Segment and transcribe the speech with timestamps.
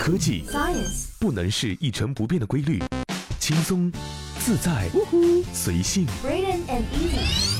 [0.00, 2.82] 科技 Science 不能是一成不变的规律，
[3.38, 3.92] 轻松、
[4.38, 4.88] 自在、
[5.52, 6.06] 随性。
[6.24, 7.58] And Easy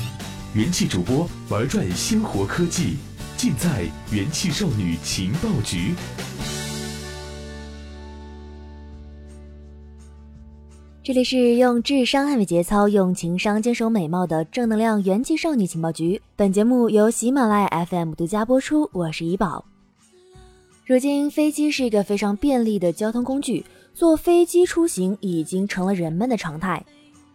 [0.54, 2.96] 元气主播玩转鲜活科技，
[3.36, 5.94] 尽在元气少女情报局。
[11.04, 16.22] 这里是用智商捍卫节操，用情商坚守美貌的正能量元气少女情报局。
[16.36, 19.69] 本节目由喜马拉雅 FM 独家播出，我是怡宝。
[20.90, 26.84] 如今，飞机是一个非常便利的交通工具，坐飞机出行已经成了人们的常态。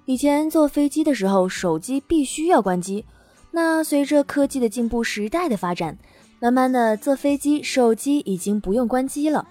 [0.03, 3.05] 以前坐飞机的时候，手机必须要关机。
[3.51, 5.97] 那随着科技的进步，时代的发展，
[6.41, 9.47] 慢慢的坐飞机手机已经不用关机了。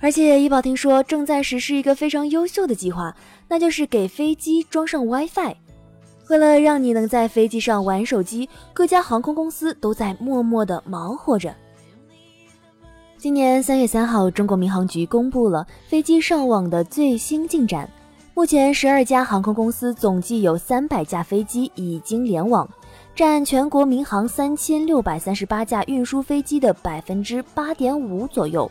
[0.00, 3.14] 而且，怡宝听说正在实施一个非常优秀的计划，
[3.46, 5.54] 那就是给飞机装上 WiFi。
[6.28, 11.54] 为了让你能在飞机上玩手机，各家航空公司都在默默的忙活着。
[13.18, 17.90] 今年三月三号，中国民航局公布了飞机上网的最新进展。
[18.32, 22.68] 目前，十二家航空公司总计有三百架飞机已经联网，
[23.16, 28.70] 占全国民航三千六百三十八架运输飞机的百分之八点五左右。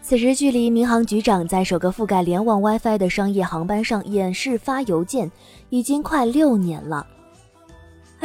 [0.00, 5.30] 此时，距离民航局长在首个覆盖联网 WiFi 的商业航班上演示发邮件，
[5.68, 7.06] 已经快六年了。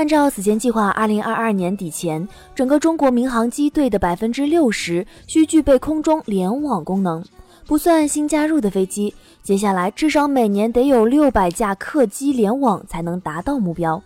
[0.02, 7.24] 按照此前计划，二零二二年底前，整个中国民航机队的百分之六十需具备空中联网功能，
[7.68, 9.14] 不算新加入的飞机。
[9.44, 14.02] 接下来至少每年得有六百架客机联网才能达到目标。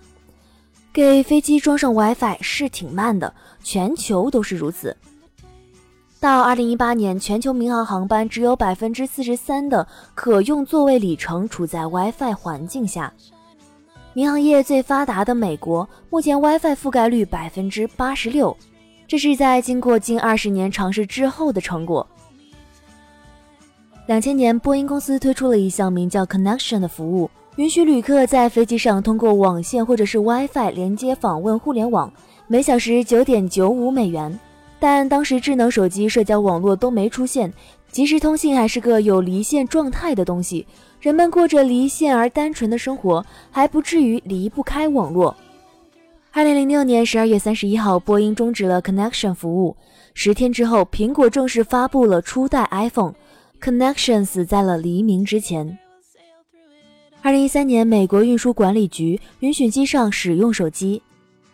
[0.91, 4.97] 给飞机装上 WiFi 是挺慢的，全球都是如此。
[6.19, 13.13] 到二零一八年，全球民航航班只有百分之四十三的可用座位里程处在 WiFi 环境下。
[14.15, 18.55] 民航业最发达的美国，目前 WiFi 覆盖率百分之八十六，
[19.09, 22.07] 这是在经过近二十年尝试之后的成果。
[24.07, 32.09] 两千年，波音公司推出了一项名叫 Connection 的服务，允许旅客在飞机上通过网线或者是 WiFi 连接访问互联网，
[32.47, 34.39] 每小时九点九五美元。
[34.79, 37.51] 但当时智能手机、社交网络都没出现，
[37.95, 40.67] 即时通信还是个有离线状态的东西，
[40.99, 45.33] 人们过着离线而单纯的生活，还不至于离不开网络。
[46.33, 49.77] 二零零六年十二月三十一号，波音终止了 Connection 服务。
[50.13, 55.79] 十天之后，苹果正式发布了初代 iPhone，Connection 死在了黎明之前。
[57.21, 61.01] 二零一三年，美国运输管理局允许机上使用手机。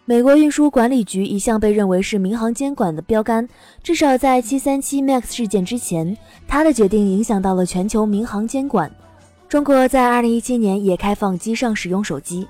[0.06, 3.48] 美国运输管理局一向被认为是民航监管的标杆，
[3.84, 6.18] 至少在737 MAX 事件之前，
[6.48, 8.92] 他的决定影响到了全球民航监管。
[9.48, 12.48] 中国在2017年也开放机上使用手机，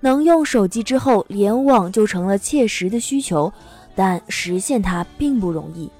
[0.00, 3.50] 能用手机之后联网就成了切实的需求，
[3.94, 5.90] 但实现它并不容易。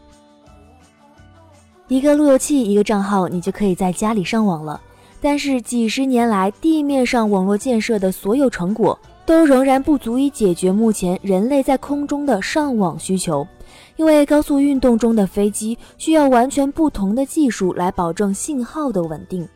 [1.88, 4.80] 一个路由器，一个账号，你就可以在家里上网了。
[5.22, 8.98] 但是几十年来，地面上网络建设的所有成果。
[9.24, 13.46] 都仍然不足以解决目前人类在空中的上网需求，
[13.94, 19.48] 因为高速运动中的飞机需要完全不同的技术来保证信号的稳定。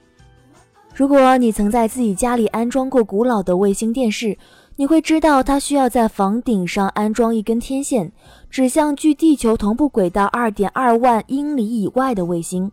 [0.94, 4.38] 如果你曾在自己家里安装过古老的卫星电视，
[4.76, 8.12] 你会知道它需要在房顶上安装一根天线，
[8.48, 12.70] 指向距地球同步轨道二点二万英里以外的卫星。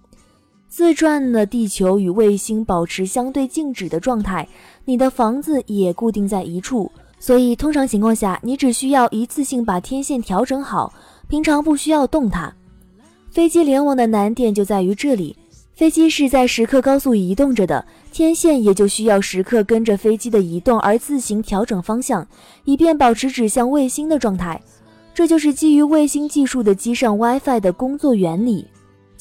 [0.75, 4.47] 自转的地球与卫星保持相对静止的状态，
[4.85, 10.91] 你的房子也固定在一处，所以通常情况下，你只需要一次性把天线调整好，
[11.27, 12.51] 平常不需要动它。
[13.29, 15.37] 飞机联网的难点就在于这里，
[15.75, 22.27] 飞机是在时刻高速移动着的，天线也就需要时刻跟着飞机的移动而自行调整方向，
[22.65, 24.59] 以便保持指向卫星的状态。
[25.13, 28.65] 这就是基于卫星技术的机上 WiFi 的工作原理。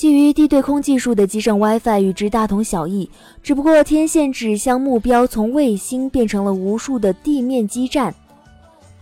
[0.03, 3.09] 基于地对空技术的机上 WiFi 与之大同小异，
[3.41, 8.13] 只不过天线指向目标从卫星变成了无数的地面基站。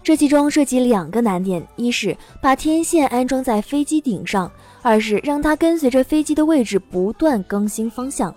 [0.02, 4.52] 这其中涉及两个难点：一是把天线安装在飞机顶上，
[4.82, 8.34] 二是让它跟随着飞机的位置不断更新方向。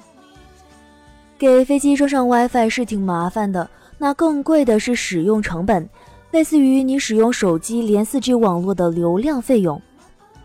[1.38, 5.90] 给飞机装上 WiFi 是挺麻烦的，那更贵的是使用成本，
[6.32, 9.82] 类似于你使用手机连 4G 网络的流量费用。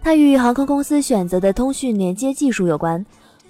[0.08, 3.04] 它与航空公司选择的通讯连接技术有关。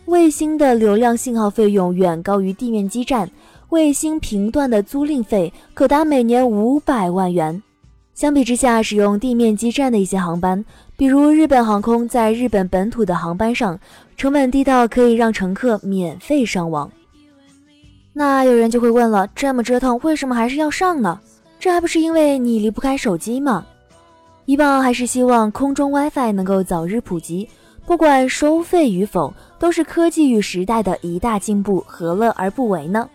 [0.07, 3.31] 卫星的流量信号费用远高于地面基站，
[3.69, 7.63] 卫星频段的租赁费可达每年五百万元。
[8.13, 10.65] 相比之下，使用地面基站的一些航班，
[10.97, 13.79] 比如日本航空，在日本本土的航班上，
[14.17, 16.91] 成本低到可以让乘客免费上网。
[18.13, 21.21] 那有人就会问了，这么折腾，为什么还是要上呢？
[21.61, 23.65] 这还不是因为你离不开手机吗？
[24.49, 27.47] 怡宝还是希望空中 WiFi 能够早日普及，
[27.85, 33.07] 不管收费与否，都是科技与时代的一大进步，何乐而不为呢？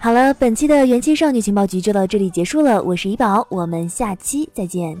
[0.00, 4.98] 好了，本期的元气少女情报局就到这里结束了，我是怡宝，我们下期再见。